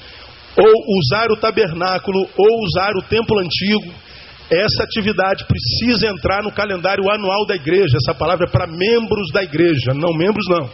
ou 0.56 0.98
usar 0.98 1.30
o 1.30 1.36
tabernáculo, 1.36 2.18
ou 2.36 2.64
usar 2.64 2.92
o 2.96 3.02
templo 3.02 3.38
antigo, 3.38 3.92
essa 4.50 4.84
atividade 4.84 5.44
precisa 5.44 6.08
entrar 6.08 6.42
no 6.42 6.52
calendário 6.52 7.10
anual 7.10 7.44
da 7.46 7.56
igreja. 7.56 7.96
Essa 7.96 8.14
palavra 8.14 8.46
é 8.46 8.50
para 8.50 8.66
membros 8.66 9.30
da 9.32 9.42
igreja, 9.42 9.92
não 9.92 10.12
membros 10.16 10.46
não, 10.48 10.68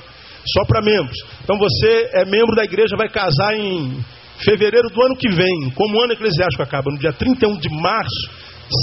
só 0.47 0.65
para 0.67 0.83
membros. 0.83 1.17
Então 1.43 1.59
você 1.59 2.11
é 2.13 2.25
membro 2.25 2.55
da 2.55 2.65
igreja, 2.65 2.97
vai 2.97 3.09
casar 3.09 3.55
em 3.57 4.05
fevereiro 4.45 4.89
do 4.89 5.03
ano 5.03 5.17
que 5.17 5.29
vem, 5.29 5.71
como 5.75 5.97
o 5.97 6.03
ano 6.03 6.13
eclesiástico 6.13 6.63
acaba 6.63 6.91
no 6.91 6.99
dia 6.99 7.13
31 7.13 7.59
de 7.59 7.69
março, 7.71 8.31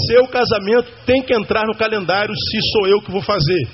seu 0.08 0.26
casamento 0.28 0.90
tem 1.04 1.22
que 1.22 1.34
entrar 1.34 1.66
no 1.66 1.76
calendário 1.76 2.34
se 2.34 2.58
sou 2.72 2.86
eu 2.86 3.00
que 3.00 3.10
vou 3.10 3.22
fazer. 3.22 3.68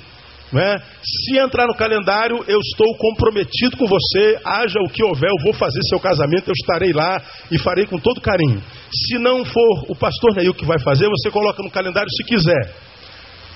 É? 0.55 0.77
Se 1.03 1.37
entrar 1.37 1.67
no 1.67 1.75
calendário, 1.75 2.41
eu 2.47 2.59
estou 2.59 2.95
comprometido 2.97 3.75
com 3.75 3.85
você, 3.85 4.39
haja 4.45 4.79
o 4.79 4.89
que 4.89 5.03
houver, 5.03 5.29
eu 5.29 5.43
vou 5.43 5.53
fazer 5.53 5.81
seu 5.89 5.99
casamento, 5.99 6.47
eu 6.47 6.53
estarei 6.53 6.93
lá 6.93 7.21
e 7.51 7.59
farei 7.59 7.85
com 7.85 7.99
todo 7.99 8.21
carinho. 8.21 8.63
Se 8.89 9.17
não 9.19 9.43
for 9.43 9.85
o 9.89 9.95
pastor 9.95 10.33
Neil 10.35 10.53
que 10.53 10.65
vai 10.65 10.79
fazer, 10.79 11.09
você 11.09 11.29
coloca 11.29 11.61
no 11.61 11.69
calendário 11.69 12.09
se 12.09 12.23
quiser. 12.23 12.73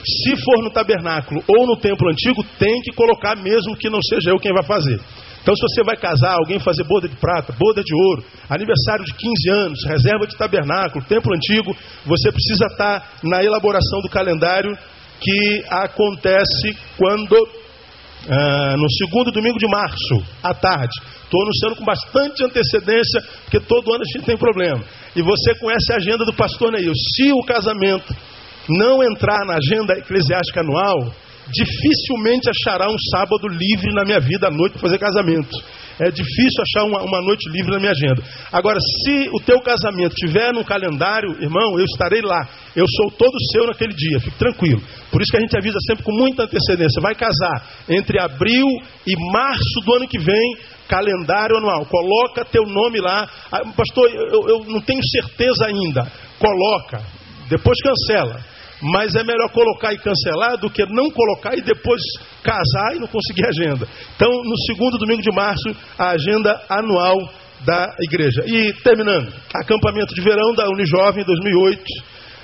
Se 0.03 0.35
for 0.43 0.63
no 0.63 0.71
tabernáculo 0.71 1.41
ou 1.47 1.65
no 1.65 1.77
templo 1.77 2.09
antigo, 2.09 2.43
tem 2.59 2.81
que 2.81 2.91
colocar 2.91 3.37
mesmo 3.37 3.77
que 3.77 3.89
não 3.89 4.01
seja 4.01 4.31
eu 4.31 4.39
quem 4.39 4.51
vai 4.51 4.63
fazer. 4.63 4.99
Então, 5.41 5.55
se 5.55 5.61
você 5.61 5.83
vai 5.83 5.97
casar, 5.97 6.33
alguém 6.33 6.59
fazer 6.59 6.83
boda 6.83 7.07
de 7.07 7.15
prata, 7.15 7.53
boda 7.57 7.83
de 7.83 7.95
ouro, 7.95 8.23
aniversário 8.47 9.03
de 9.03 9.13
15 9.13 9.49
anos, 9.49 9.79
reserva 9.85 10.27
de 10.27 10.37
tabernáculo, 10.37 11.03
templo 11.05 11.33
antigo, 11.33 11.75
você 12.05 12.31
precisa 12.31 12.65
estar 12.67 13.17
na 13.23 13.43
elaboração 13.43 14.01
do 14.01 14.09
calendário 14.09 14.77
que 15.21 15.63
acontece 15.69 16.75
quando 16.97 17.35
ah, 18.29 18.75
no 18.77 18.89
segundo 18.91 19.31
domingo 19.31 19.57
de 19.57 19.67
março, 19.67 20.23
à 20.43 20.53
tarde. 20.53 20.93
Estou 21.23 21.41
anunciando 21.41 21.75
com 21.77 21.85
bastante 21.85 22.43
antecedência, 22.43 23.21
porque 23.43 23.59
todo 23.59 23.93
ano 23.93 24.03
a 24.03 24.17
gente 24.17 24.25
tem 24.25 24.37
problema. 24.37 24.83
E 25.15 25.21
você 25.21 25.55
conhece 25.55 25.93
a 25.93 25.95
agenda 25.95 26.25
do 26.25 26.33
pastor 26.33 26.71
Neil. 26.71 26.91
Se 26.93 27.31
o 27.31 27.43
casamento 27.43 28.13
não 28.69 29.03
entrar 29.03 29.45
na 29.45 29.55
agenda 29.55 29.97
eclesiástica 29.97 30.61
anual, 30.61 31.11
dificilmente 31.51 32.49
achará 32.49 32.91
um 32.91 32.97
sábado 33.15 33.47
livre 33.47 33.93
na 33.93 34.03
minha 34.03 34.19
vida 34.19 34.47
à 34.47 34.51
noite 34.51 34.73
para 34.73 34.81
fazer 34.81 34.99
casamento. 34.99 35.57
É 35.99 36.09
difícil 36.09 36.63
achar 36.63 36.85
uma, 36.85 37.01
uma, 37.01 37.21
noite 37.21 37.49
livre 37.49 37.71
na 37.71 37.79
minha 37.79 37.91
agenda. 37.91 38.23
Agora, 38.51 38.77
se 38.79 39.29
o 39.33 39.39
teu 39.39 39.59
casamento 39.61 40.15
tiver 40.15 40.51
no 40.53 40.63
calendário, 40.63 41.31
irmão, 41.41 41.77
eu 41.77 41.85
estarei 41.85 42.21
lá. 42.21 42.47
Eu 42.75 42.85
sou 42.97 43.11
todo 43.11 43.31
seu 43.51 43.67
naquele 43.67 43.93
dia, 43.93 44.19
fique 44.19 44.37
tranquilo. 44.37 44.81
Por 45.11 45.21
isso 45.21 45.31
que 45.31 45.37
a 45.37 45.41
gente 45.41 45.57
avisa 45.57 45.77
sempre 45.87 46.03
com 46.03 46.13
muita 46.13 46.43
antecedência. 46.43 47.01
Vai 47.01 47.15
casar 47.15 47.67
entre 47.89 48.19
abril 48.19 48.65
e 49.05 49.13
março 49.31 49.81
do 49.85 49.95
ano 49.95 50.07
que 50.07 50.19
vem, 50.19 50.57
calendário 50.87 51.57
anual. 51.57 51.85
Coloca 51.85 52.45
teu 52.45 52.63
nome 52.65 52.99
lá. 52.99 53.29
Ah, 53.51 53.61
pastor, 53.75 54.09
eu, 54.09 54.47
eu 54.47 54.65
não 54.67 54.81
tenho 54.81 55.01
certeza 55.03 55.65
ainda. 55.65 56.11
Coloca. 56.39 57.01
Depois 57.49 57.77
cancela. 57.81 58.39
Mas 58.81 59.13
é 59.15 59.23
melhor 59.23 59.49
colocar 59.51 59.93
e 59.93 59.97
cancelar 59.97 60.57
do 60.57 60.69
que 60.69 60.85
não 60.87 61.09
colocar 61.11 61.55
e 61.55 61.61
depois 61.61 62.01
casar 62.43 62.95
e 62.95 62.99
não 62.99 63.07
conseguir 63.07 63.45
agenda. 63.45 63.87
Então, 64.15 64.29
no 64.29 64.57
segundo 64.65 64.97
domingo 64.97 65.21
de 65.21 65.31
março, 65.31 65.75
a 65.97 66.09
agenda 66.09 66.59
anual 66.67 67.17
da 67.65 67.93
igreja. 67.99 68.43
E 68.47 68.73
terminando, 68.81 69.31
acampamento 69.53 70.13
de 70.15 70.21
verão 70.21 70.53
da 70.55 70.67
Unijovem 70.67 71.23
2008, 71.23 71.83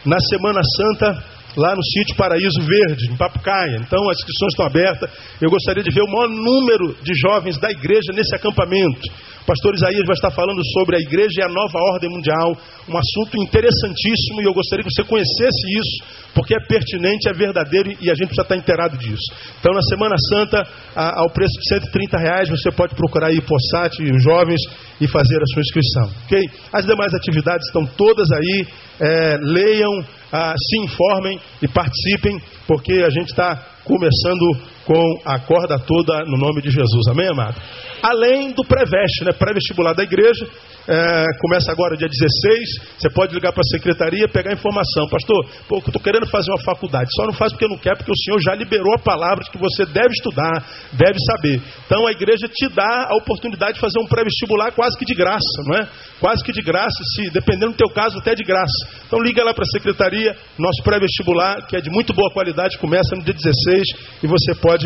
na 0.05 0.17
Semana 0.29 0.61
Santa, 0.77 1.23
lá 1.57 1.75
no 1.75 1.83
sítio 1.83 2.15
Paraíso 2.15 2.61
Verde, 2.61 3.11
em 3.11 3.17
Papucaia. 3.17 3.77
Então 3.77 4.07
as 4.09 4.17
inscrições 4.17 4.53
estão 4.53 4.65
abertas. 4.67 5.09
Eu 5.41 5.49
gostaria 5.49 5.83
de 5.83 5.91
ver 5.91 6.03
o 6.03 6.11
maior 6.11 6.29
número 6.29 6.95
de 7.01 7.13
jovens 7.15 7.57
da 7.57 7.71
igreja 7.71 8.13
nesse 8.13 8.35
acampamento. 8.35 9.01
Pastor 9.47 9.75
Isaías 9.75 10.03
vai 10.05 10.13
estar 10.13 10.29
falando 10.31 10.59
sobre 10.73 10.97
a 10.97 10.99
igreja 10.99 11.39
e 11.39 11.43
a 11.43 11.47
nova 11.47 11.79
ordem 11.93 12.09
mundial, 12.09 12.51
um 12.83 12.97
assunto 12.97 13.41
interessantíssimo 13.41 14.41
e 14.41 14.43
eu 14.43 14.53
gostaria 14.53 14.83
que 14.83 14.91
você 14.91 15.07
conhecesse 15.07 15.63
isso, 15.71 16.03
porque 16.35 16.53
é 16.53 16.59
pertinente, 16.67 17.29
é 17.29 17.33
verdadeiro 17.33 17.95
e 18.01 18.11
a 18.11 18.13
gente 18.13 18.27
precisa 18.27 18.41
estar 18.41 18.57
inteirado 18.57 18.97
disso. 18.97 19.23
Então, 19.57 19.71
na 19.71 19.81
Semana 19.83 20.15
Santa, 20.29 20.67
ao 20.93 21.29
preço 21.29 21.57
de 21.61 21.69
130 21.69 22.17
reais, 22.17 22.49
você 22.49 22.69
pode 22.71 22.93
procurar 22.93 23.27
aí 23.27 23.39
Possat, 23.39 24.03
os 24.03 24.21
jovens, 24.21 24.59
e 24.99 25.07
fazer 25.07 25.37
a 25.37 25.45
sua 25.53 25.61
inscrição. 25.61 26.11
Ok? 26.25 26.39
As 26.73 26.85
demais 26.85 27.13
atividades 27.13 27.67
estão 27.67 27.85
todas 27.85 28.29
aí. 28.31 28.67
É, 28.99 29.37
leiam, 29.39 30.03
ah, 30.31 30.55
se 30.57 30.79
informem 30.83 31.39
e 31.61 31.67
participem, 31.67 32.41
porque 32.65 32.93
a 33.05 33.09
gente 33.09 33.29
está 33.29 33.55
começando 33.85 34.59
com 34.87 35.19
a 35.25 35.37
corda 35.39 35.77
toda 35.77 36.23
no 36.23 36.37
nome 36.37 36.61
de 36.61 36.71
Jesus. 36.71 37.07
Amém, 37.11 37.27
amado? 37.27 37.61
Além 38.01 38.53
do 38.53 38.63
pré-veste, 38.63 39.25
né? 39.25 39.31
pré-vestibular 39.37 39.93
da 39.93 40.03
igreja, 40.03 40.47
é, 40.87 41.25
começa 41.41 41.71
agora 41.73 41.97
dia 41.97 42.07
16. 42.07 42.95
Você 42.97 43.09
pode 43.09 43.33
ligar 43.33 43.51
para 43.51 43.59
a 43.59 43.77
secretaria 43.77 44.29
pegar 44.29 44.53
informação. 44.53 45.09
Pastor, 45.09 45.45
pô, 45.67 45.75
eu 45.75 45.79
estou 45.79 46.01
querendo 46.01 46.25
fazer 46.27 46.49
uma 46.51 46.63
faculdade. 46.63 47.09
Só 47.17 47.25
não 47.25 47.33
faz 47.33 47.51
porque 47.51 47.67
não 47.67 47.77
quer, 47.77 47.97
porque 47.97 48.11
o 48.11 48.15
Senhor 48.15 48.39
já 48.39 48.55
liberou 48.55 48.93
a 48.93 48.99
palavra 48.99 49.43
de 49.43 49.51
que 49.51 49.57
você 49.57 49.85
deve 49.85 50.13
estudar, 50.13 50.63
deve 50.93 51.17
saber. 51.25 51.61
Então 51.85 52.07
a 52.07 52.11
igreja 52.11 52.47
te 52.47 52.69
dá 52.69 53.07
a 53.09 53.17
oportunidade 53.17 53.73
de 53.73 53.81
fazer 53.81 53.99
um 53.99 54.07
pré-vestibular 54.07 54.71
quase 54.71 54.97
que 54.97 55.03
de 55.03 55.13
graça, 55.13 55.63
não 55.65 55.77
é? 55.77 55.89
Quase 56.21 56.43
que 56.43 56.53
de 56.53 56.61
graça, 56.61 56.97
se 57.15 57.29
dependendo 57.31 57.71
do 57.73 57.77
teu 57.77 57.89
caso, 57.89 58.17
até 58.19 58.33
de 58.33 58.43
graça. 58.43 58.87
Então 59.05 59.19
liga 59.19 59.43
lá 59.43 59.53
para 59.53 59.63
a 59.63 59.71
secretaria, 59.71 60.35
nosso 60.57 60.81
pré-vestibular, 60.83 61.65
que 61.67 61.75
é 61.75 61.81
de 61.81 61.89
muito 61.89 62.13
boa 62.13 62.31
qualidade, 62.31 62.77
começa 62.77 63.15
no 63.15 63.23
dia 63.23 63.33
16 63.33 64.23
e 64.23 64.27
você 64.27 64.55
pode, 64.55 64.76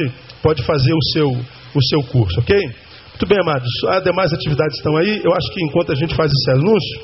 pode 0.41 0.63
fazer 0.63 0.93
o 0.93 1.03
seu, 1.13 1.29
o 1.29 1.83
seu 1.89 2.03
curso, 2.03 2.39
ok? 2.39 2.57
Muito 2.57 3.27
bem, 3.27 3.39
amados. 3.39 3.69
As 3.89 4.03
demais 4.03 4.33
atividades 4.33 4.77
estão 4.77 4.97
aí. 4.97 5.21
Eu 5.23 5.31
acho 5.33 5.51
que 5.53 5.63
enquanto 5.63 5.91
a 5.91 5.95
gente 5.95 6.15
faz 6.15 6.31
esse 6.31 6.51
anúncio, 6.57 6.99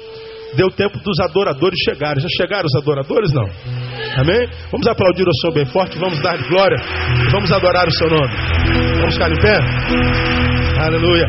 deu 0.56 0.70
tempo 0.72 0.98
dos 1.00 1.20
adoradores 1.20 1.78
chegarem. 1.86 2.22
Já 2.22 2.30
chegaram 2.30 2.66
os 2.66 2.76
adoradores? 2.76 3.32
Não. 3.32 3.46
Amém? 4.18 4.50
Vamos 4.72 4.88
aplaudir 4.88 5.28
o 5.28 5.34
Senhor 5.42 5.54
bem 5.54 5.66
forte, 5.66 5.98
vamos 6.00 6.20
dar 6.22 6.38
glória, 6.48 6.78
vamos 7.32 7.52
adorar 7.52 7.88
o 7.88 7.92
seu 7.92 8.10
nome. 8.10 8.34
Vamos 9.00 9.14
ficar 9.14 9.32
em 9.32 9.40
pé? 9.40 9.60
Aleluia. 10.82 11.26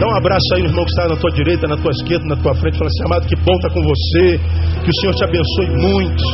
Dá 0.00 0.06
um 0.06 0.16
abraço 0.16 0.54
aí 0.54 0.62
no 0.62 0.68
irmão 0.68 0.84
que 0.84 0.90
está 0.90 1.08
na 1.08 1.16
tua 1.16 1.30
direita, 1.32 1.66
na 1.66 1.76
tua 1.76 1.90
esquerda, 1.90 2.24
na 2.24 2.36
tua 2.36 2.54
frente. 2.54 2.78
Fala 2.78 2.88
assim, 2.88 3.04
amado, 3.04 3.26
que 3.26 3.36
bom 3.36 3.56
estar 3.56 3.70
com 3.70 3.82
você. 3.82 4.40
Que 4.84 4.90
o 4.90 4.94
Senhor 5.00 5.14
te 5.14 5.24
abençoe 5.24 5.68
muito. 5.76 6.24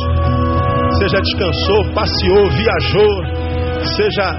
Você 0.91 1.09
já 1.09 1.19
descansou, 1.19 1.91
passeou, 1.93 2.49
viajou 2.51 3.44
você 3.85 4.09
já, 4.11 4.31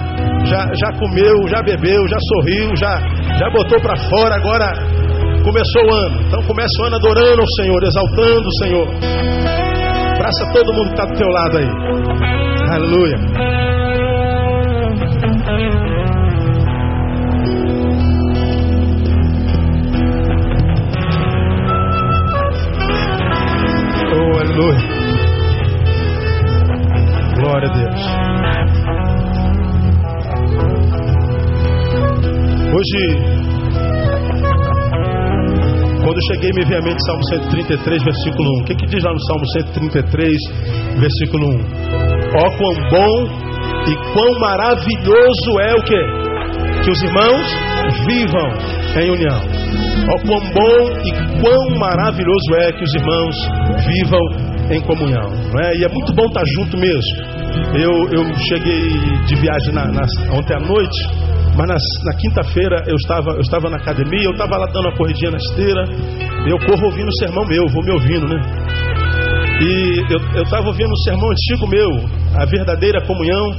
já, 0.45 0.67
já 0.75 0.99
comeu, 0.99 1.49
já 1.49 1.63
bebeu, 1.63 2.09
já 2.09 2.19
sorriu, 2.35 2.77
já, 2.77 3.01
já 3.39 3.51
botou 3.51 3.81
para 3.81 3.97
fora, 3.97 4.35
agora 4.37 4.73
começou 5.45 5.83
o 5.85 5.95
ano. 5.95 6.23
Então 6.27 6.43
começa 6.43 6.83
o 6.83 6.87
ano 6.87 6.97
adorando 6.97 7.43
o 7.43 7.63
Senhor, 7.63 7.83
exaltando 7.83 8.49
o 8.49 8.53
Senhor. 8.65 8.89
Abraça 10.17 10.53
todo 10.53 10.75
mundo 10.75 10.87
que 10.87 11.01
está 11.01 11.05
do 11.05 11.17
teu 11.17 11.29
lado 11.29 11.59
aí. 11.59 11.69
Aleluia. 12.71 13.17
Me 36.53 36.65
veio 36.65 36.81
a 36.81 36.83
mente 36.83 37.05
Salmo 37.07 37.25
133, 37.25 38.03
versículo 38.03 38.49
1. 38.59 38.63
O 38.63 38.65
que, 38.65 38.75
que 38.75 38.87
diz 38.87 39.03
lá 39.03 39.13
no 39.13 39.21
Salmo 39.27 39.47
133, 39.47 40.37
versículo 40.99 41.47
1? 41.47 41.87
Ó, 42.37 42.51
quão 42.57 42.75
bom 42.91 43.47
e 43.89 44.13
quão 44.13 44.41
maravilhoso 44.41 45.61
é 45.61 45.75
o 45.75 45.83
que? 45.83 46.83
Que 46.85 46.91
os 46.91 47.03
irmãos 47.03 47.47
vivam 48.07 48.49
em 49.01 49.11
união. 49.11 49.41
Ó, 50.09 50.19
quão 50.27 50.41
bom 50.53 50.79
e 51.05 51.41
quão 51.41 51.79
maravilhoso 51.79 52.55
é 52.61 52.73
que 52.73 52.85
os 52.85 52.95
irmãos 52.95 53.37
vivam 53.87 54.47
em 54.71 54.81
comunhão. 54.83 55.31
Não 55.53 55.61
é? 55.61 55.77
E 55.77 55.85
é 55.85 55.89
muito 55.89 56.15
bom 56.15 56.27
estar 56.27 56.45
junto 56.45 56.77
mesmo. 56.79 57.37
Eu, 57.75 57.93
eu 58.13 58.35
cheguei 58.49 58.91
de 59.27 59.35
viagem 59.37 59.73
na, 59.73 59.87
na, 59.87 60.03
ontem 60.33 60.55
à 60.55 60.61
noite 60.61 61.26
mas 61.57 61.67
na, 61.67 61.77
na 62.05 62.19
quinta-feira 62.19 62.85
eu 62.87 62.97
estava, 62.97 63.31
eu 63.33 63.41
estava 63.41 63.71
na 63.71 63.79
academia, 63.79 64.25
eu 64.25 64.33
estava 64.33 64.59
lá 64.59 64.67
dando 64.67 64.89
uma 64.89 64.97
corridinha 64.97 65.31
na 65.31 65.39
esteira, 65.39 65.85
eu 66.47 66.59
corro 66.69 66.85
ouvindo 66.85 67.09
o 67.09 67.19
sermão 67.19 67.45
meu, 67.47 67.65
vou 67.73 67.83
me 67.83 67.93
ouvindo, 67.93 68.29
né? 68.29 68.39
E 69.61 70.05
eu 70.37 70.43
estava 70.43 70.67
ouvindo 70.67 70.93
um 70.93 71.03
sermão 71.03 71.31
antigo 71.31 71.67
meu, 71.67 71.91
a 72.39 72.45
verdadeira 72.45 73.01
comunhão. 73.07 73.57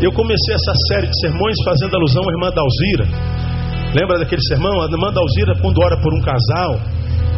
Eu 0.00 0.12
comecei 0.12 0.54
essa 0.54 0.72
série 0.88 1.08
de 1.08 1.20
sermões 1.20 1.56
fazendo 1.64 1.96
alusão 1.96 2.22
à 2.22 2.32
irmã 2.32 2.50
Dalzira. 2.54 3.06
Lembra 3.92 4.18
daquele 4.20 4.40
sermão? 4.42 4.80
A 4.80 4.86
irmã 4.86 5.12
Dalzira, 5.12 5.54
quando 5.60 5.82
ora 5.82 5.96
por 6.00 6.14
um 6.14 6.20
casal, 6.22 6.78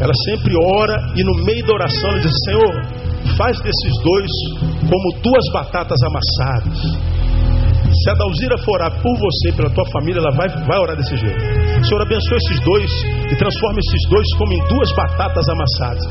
ela 0.00 0.12
sempre 0.28 0.52
ora 0.78 1.12
e 1.16 1.24
no 1.24 1.44
meio 1.44 1.66
da 1.66 1.74
oração 1.74 2.10
ela 2.10 2.20
diz: 2.20 2.32
Senhor, 2.44 2.74
faz 3.38 3.58
desses 3.60 3.92
dois 4.02 4.30
como 4.86 5.22
duas 5.22 5.44
batatas 5.52 5.98
amassadas. 6.02 7.23
Se 8.04 8.10
a 8.10 8.14
Dalzira 8.20 8.58
for 8.58 8.76
orar 8.76 8.92
por 9.00 9.16
você, 9.16 9.56
pela 9.56 9.70
tua 9.72 9.84
família, 9.90 10.20
ela 10.20 10.30
vai, 10.36 10.46
vai 10.68 10.78
orar 10.78 10.94
desse 10.94 11.16
jeito. 11.16 11.40
Senhor, 11.88 12.02
abençoe 12.02 12.36
esses 12.36 12.60
dois 12.60 12.90
e 13.32 13.34
transforme 13.34 13.80
esses 13.80 14.10
dois 14.10 14.28
como 14.36 14.52
em 14.52 14.60
duas 14.68 14.92
batatas 14.92 15.44
amassadas. 15.48 16.04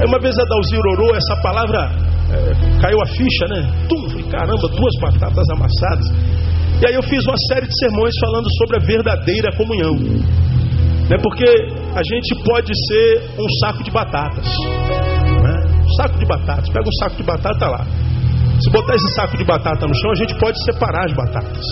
Aí 0.00 0.06
uma 0.08 0.18
vez 0.18 0.32
a 0.38 0.44
Dalzira 0.48 0.88
orou, 0.88 1.14
essa 1.14 1.36
palavra 1.42 1.92
é, 2.32 2.80
caiu 2.80 2.96
a 3.02 3.06
ficha, 3.06 3.44
né? 3.52 3.60
Tum, 3.90 4.08
caramba, 4.30 4.68
duas 4.72 4.94
batatas 5.02 5.44
amassadas. 5.52 6.06
E 6.80 6.86
aí 6.88 6.94
eu 6.94 7.02
fiz 7.02 7.22
uma 7.26 7.36
série 7.52 7.66
de 7.66 7.76
sermões 7.76 8.14
falando 8.24 8.48
sobre 8.56 8.76
a 8.76 8.80
verdadeira 8.80 9.52
comunhão. 9.54 9.96
Né? 9.96 11.16
Porque 11.22 11.44
a 11.44 12.02
gente 12.08 12.42
pode 12.42 12.72
ser 12.88 13.36
um 13.38 13.48
saco 13.60 13.84
de 13.84 13.90
batatas. 13.90 14.46
Né? 14.46 15.84
Saco 15.94 16.18
de 16.18 16.24
batatas. 16.24 16.70
Pega 16.70 16.88
um 16.88 16.92
saco 17.04 17.16
de 17.16 17.22
batata 17.22 17.68
lá. 17.68 17.86
Se 18.60 18.70
botar 18.70 18.94
esse 18.94 19.14
saco 19.14 19.36
de 19.36 19.44
batata 19.44 19.86
no 19.86 19.94
chão, 19.94 20.10
a 20.10 20.14
gente 20.16 20.34
pode 20.38 20.62
separar 20.64 21.04
as 21.06 21.12
batatas. 21.14 21.64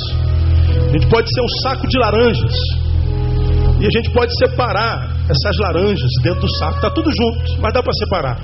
A 0.88 0.92
gente 0.92 1.06
pode 1.08 1.28
ser 1.32 1.40
um 1.40 1.48
saco 1.62 1.86
de 1.88 1.98
laranjas. 1.98 2.54
E 3.80 3.86
a 3.86 3.90
gente 3.90 4.10
pode 4.12 4.32
separar 4.38 5.16
essas 5.28 5.58
laranjas 5.58 6.10
dentro 6.22 6.40
do 6.40 6.56
saco. 6.58 6.76
Está 6.76 6.90
tudo 6.90 7.10
junto, 7.10 7.60
mas 7.60 7.72
dá 7.72 7.82
para 7.82 7.92
separar. 7.92 8.40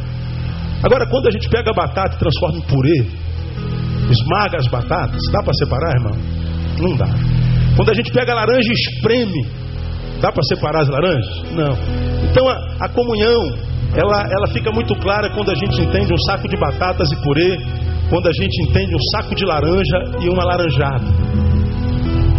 Agora, 0.82 1.06
quando 1.08 1.28
a 1.28 1.30
gente 1.30 1.48
pega 1.48 1.70
a 1.70 1.74
batata 1.74 2.16
e 2.16 2.18
transforma 2.18 2.58
em 2.58 2.62
purê, 2.62 3.06
esmaga 4.10 4.58
as 4.58 4.66
batatas, 4.66 5.20
dá 5.32 5.42
para 5.42 5.54
separar, 5.54 5.94
irmão? 5.94 6.18
Não 6.80 6.96
dá. 6.96 7.08
Quando 7.76 7.90
a 7.90 7.94
gente 7.94 8.12
pega 8.12 8.32
a 8.32 8.34
laranja 8.34 8.68
e 8.68 8.74
espreme, 8.74 9.62
Dá 10.22 10.30
para 10.30 10.42
separar 10.44 10.82
as 10.82 10.88
laranjas? 10.88 11.42
Não. 11.50 11.76
Então 12.30 12.48
a, 12.48 12.86
a 12.86 12.88
comunhão, 12.90 13.42
ela, 13.92 14.22
ela 14.30 14.46
fica 14.52 14.70
muito 14.70 14.94
clara 15.00 15.28
quando 15.30 15.50
a 15.50 15.54
gente 15.56 15.82
entende 15.82 16.14
um 16.14 16.18
saco 16.18 16.46
de 16.46 16.56
batatas 16.56 17.10
e 17.10 17.16
purê, 17.16 17.58
quando 18.12 18.28
a 18.28 18.32
gente 18.32 18.68
entende 18.68 18.94
um 18.94 19.00
saco 19.16 19.34
de 19.34 19.42
laranja 19.46 20.20
e 20.20 20.28
uma 20.28 20.44
laranjada. 20.44 21.06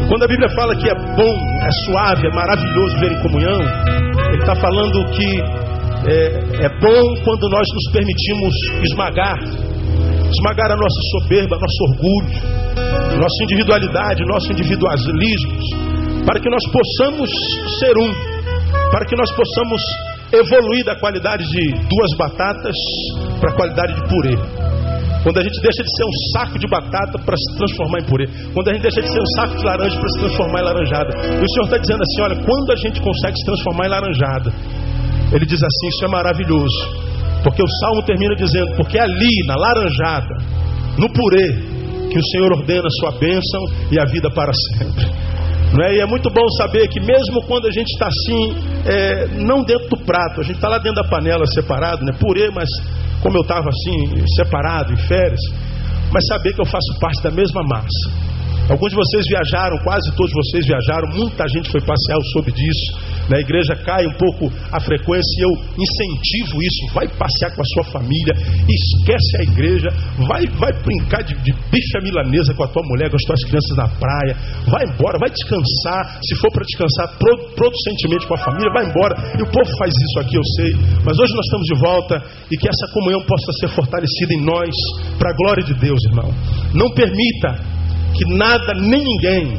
Quando 0.08 0.22
a 0.22 0.27
Bíblia 0.27 0.48
fala 0.50 0.75
que 0.75 0.88
é 0.88 0.94
bom, 0.94 1.36
é 1.65 1.72
suave, 1.89 2.27
é 2.27 2.30
maravilhoso 2.30 3.00
ver 3.00 3.12
em 3.12 3.22
comunhão, 3.24 3.60
ele 4.30 4.38
está 4.38 4.53
falando 4.53 5.10
que 5.10 5.42
é, 6.06 6.65
é 6.65 6.70
bom 6.77 7.24
quando 7.25 7.50
nós 7.50 7.65
nos 7.74 7.92
permitimos 7.92 8.53
esmagar 8.84 9.39
esmagar 10.34 10.72
a 10.72 10.75
nossa 10.75 11.01
soberba, 11.12 11.58
nosso 11.58 11.84
orgulho, 11.89 13.20
nossa 13.20 13.44
individualidade, 13.44 14.25
nosso 14.25 14.51
individualismo, 14.51 16.25
para 16.25 16.39
que 16.39 16.50
nós 16.50 16.63
possamos 16.72 17.30
ser 17.80 17.98
um, 17.98 18.13
para 18.92 19.06
que 19.06 19.15
nós 19.15 19.32
possamos 19.32 19.82
evoluir 20.34 20.86
da 20.86 21.00
qualidade 21.00 21.44
de 21.46 21.72
duas 21.72 22.18
batatas 22.18 22.75
para 23.39 23.51
a 23.51 23.53
qualidade 23.53 23.94
de 23.94 24.10
purê. 24.10 24.38
Quando 25.24 25.39
a 25.39 25.44
gente 25.44 25.60
deixa 25.62 25.82
de 25.82 25.92
ser 25.96 26.03
um 26.03 26.15
saco 26.36 26.60
de 26.60 26.68
batata 26.68 27.18
para 27.24 27.38
se 27.38 27.58
transformar 27.58 28.00
em 28.00 28.06
purê. 28.06 28.27
Quando 28.53 28.68
a 28.68 28.74
gente 28.74 28.84
deixa 28.84 29.01
de 29.01 29.10
ser 29.10 29.20
um 29.20 29.32
saco 29.39 29.56
de 29.56 29.63
laranja 29.63 29.98
para 29.98 30.10
se 30.10 30.20
transformar 30.20 30.60
em 30.60 30.63
laranjada. 30.63 31.12
E 31.15 31.44
o 31.44 31.50
Senhor 31.50 31.65
está 31.65 31.77
dizendo 31.77 32.03
assim: 32.03 32.22
olha, 32.22 32.36
quando 32.44 32.72
a 32.72 32.75
gente 32.75 33.01
consegue 33.01 33.38
se 33.39 33.46
transformar 33.46 33.86
em 33.86 33.89
laranjada, 33.89 34.53
Ele 35.32 35.46
diz 35.46 35.63
assim: 35.63 35.88
isso 35.88 36.06
é 36.06 36.08
maravilhoso. 36.10 36.80
Porque 37.42 37.63
o 37.63 37.68
salmo 37.80 38.03
termina 38.03 38.36
dizendo: 38.36 38.75
Porque 38.75 39.00
ali, 39.00 39.48
na 39.48 39.56
laranjada, 39.56 40.36
no 41.00 41.08
purê, 41.10 41.72
que 42.12 42.20
o 42.20 42.25
Senhor 42.32 42.51
ordena 42.51 42.86
a 42.86 42.96
sua 43.00 43.12
bênção 43.20 43.62
e 43.92 44.00
a 44.00 44.06
vida 44.06 44.30
para 44.30 44.51
sempre. 44.53 45.08
É? 45.82 45.96
E 45.96 46.00
é 46.01 46.06
muito 46.06 46.30
bom 46.30 46.48
saber 46.58 46.88
que, 46.88 47.00
mesmo 47.00 47.42
quando 47.48 47.65
a 47.65 47.72
gente 47.72 47.89
está 47.94 48.08
assim, 48.08 48.56
é, 48.86 49.27
não 49.39 49.63
dentro 49.63 49.89
do 49.89 49.98
prato, 50.06 50.42
a 50.42 50.44
gente 50.44 50.58
está 50.58 50.70
lá 50.70 50.77
dentro 50.77 51.01
da 51.01 51.10
panela 51.10 51.48
separado, 51.48 52.06
né? 52.06 52.12
purê, 52.20 52.51
mas 52.51 52.70
como 53.24 53.38
eu 53.38 53.42
estava 53.42 53.70
assim, 53.70 54.27
separado, 54.36 54.94
em 54.94 54.98
férias, 54.98 55.39
mas 56.12 56.27
saber 56.27 56.53
que 56.53 56.62
eu 56.62 56.65
faço 56.65 57.00
parte 57.00 57.24
da 57.24 57.32
mesma 57.32 57.63
massa. 57.63 58.12
Alguns 58.70 58.89
de 58.89 58.96
vocês 58.96 59.25
viajaram, 59.27 59.77
quase 59.84 60.13
todos 60.15 60.32
vocês 60.32 60.68
viajaram, 60.68 61.08
muita 61.15 61.48
gente 61.48 61.72
foi 61.72 61.82
passear, 61.82 62.15
eu 62.15 62.24
soube 62.34 62.51
disso. 62.51 63.12
Na 63.30 63.39
igreja 63.39 63.75
cai 63.86 64.06
um 64.06 64.13
pouco 64.13 64.51
a 64.72 64.80
frequência 64.80 65.34
e 65.39 65.44
eu 65.44 65.53
incentivo 65.80 66.62
isso. 66.62 66.94
Vai 66.94 67.08
passear 67.08 67.56
com 67.56 67.62
a 67.62 67.70
sua 67.74 67.84
família, 67.92 68.34
esquece 68.68 69.32
a 69.39 69.44
igreja, 69.44 69.89
vai, 70.27 70.44
vai 70.60 70.72
brincar 70.84 71.24
de, 71.24 71.36
de 71.42 71.51
bicha 71.72 72.00
milanesa 72.03 72.53
com 72.53 72.63
a 72.63 72.68
tua 72.68 72.84
mulher, 72.84 73.10
com 73.10 73.15
as 73.15 73.24
tuas 73.24 73.44
crianças 73.46 73.77
na 73.77 73.88
praia, 73.88 74.36
vai 74.68 74.84
embora, 74.84 75.18
vai 75.20 75.30
descansar. 75.30 76.20
Se 76.22 76.36
for 76.39 76.51
para 76.51 76.65
descansar 76.65 77.18
producentemente 77.56 78.27
com 78.27 78.36
a 78.36 78.44
família, 78.44 78.72
vai 78.74 78.86
embora. 78.86 79.15
E 79.39 79.42
o 79.42 79.50
povo 79.51 79.70
faz 79.80 79.94
isso 79.94 80.20
aqui, 80.20 80.36
eu 80.36 80.46
sei. 80.60 80.72
Mas 81.06 81.18
hoje 81.18 81.34
nós 81.34 81.46
estamos 81.46 81.68
de 81.68 81.80
volta 81.80 82.15
e 82.51 82.58
que 82.58 82.68
essa 82.68 82.88
comunhão 82.94 83.22
possa 83.24 83.51
ser 83.60 83.70
fortalecida 83.70 84.34
em 84.34 84.44
nós, 84.44 84.74
para 85.18 85.32
a 85.32 85.36
glória 85.36 85.63
de 85.63 85.74
Deus, 85.75 86.00
irmão. 86.06 86.30
Não 86.74 86.92
permita 86.94 87.63
que 88.13 88.25
nada 88.36 88.74
nem 88.75 89.01
ninguém, 89.01 89.58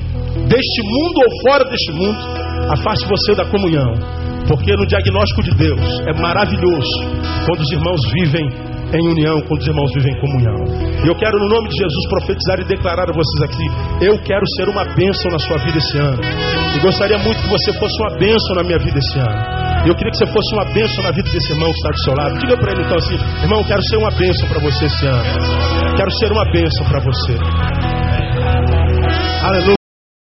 deste 0.48 0.82
mundo 0.82 1.18
ou 1.18 1.40
fora 1.42 1.64
deste 1.64 1.92
mundo, 1.92 2.43
afaste 2.70 3.06
você 3.08 3.34
da 3.34 3.44
comunhão. 3.46 3.92
Porque 4.48 4.72
no 4.76 4.86
diagnóstico 4.86 5.42
de 5.42 5.54
Deus 5.56 5.80
é 6.06 6.20
maravilhoso 6.20 6.92
quando 7.46 7.60
os 7.60 7.72
irmãos 7.72 8.00
vivem 8.12 8.46
em 8.92 9.08
união, 9.08 9.40
quando 9.48 9.60
os 9.60 9.66
irmãos 9.66 9.90
vivem 9.94 10.12
em 10.12 10.20
comunhão. 10.20 10.54
E 11.04 11.08
eu 11.08 11.14
quero, 11.16 11.38
no 11.38 11.48
nome 11.48 11.68
de 11.68 11.76
Jesus, 11.76 12.08
profetizar 12.08 12.60
e 12.60 12.64
declarar 12.64 13.08
a 13.08 13.12
vocês 13.12 13.42
aqui: 13.42 14.04
eu 14.04 14.18
quero 14.22 14.44
ser 14.56 14.68
uma 14.68 14.84
bênção 14.94 15.30
na 15.30 15.38
sua 15.38 15.58
vida 15.58 15.78
esse 15.78 15.98
ano. 15.98 16.20
E 16.76 16.80
gostaria 16.80 17.18
muito 17.18 17.42
que 17.42 17.48
você 17.48 17.72
fosse 17.74 17.96
uma 18.02 18.18
bênção 18.18 18.56
na 18.56 18.62
minha 18.62 18.78
vida 18.78 18.98
esse 18.98 19.18
ano. 19.18 19.64
E 19.84 19.88
eu 19.88 19.94
queria 19.94 20.10
que 20.10 20.18
você 20.18 20.26
fosse 20.26 20.54
uma 20.54 20.64
bênção 20.66 21.04
na 21.04 21.10
vida 21.10 21.30
desse 21.30 21.52
irmão 21.52 21.70
que 21.70 21.76
está 21.76 21.90
do 21.90 22.02
seu 22.04 22.14
lado. 22.14 22.38
Diga 22.38 22.56
para 22.56 22.72
ele 22.72 22.82
então 22.82 22.96
assim: 22.96 23.14
irmão, 23.42 23.60
eu 23.60 23.66
quero 23.66 23.82
ser 23.82 23.96
uma 23.96 24.10
bênção 24.10 24.48
para 24.48 24.60
você 24.60 24.84
esse 24.84 25.06
ano. 25.06 25.96
Quero 25.96 26.10
ser 26.12 26.32
uma 26.32 26.44
bênção 26.52 26.84
para 26.86 27.00
você. 27.00 27.36
Aleluia. 29.44 29.83